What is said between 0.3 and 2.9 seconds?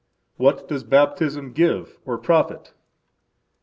What does Baptism give or profit?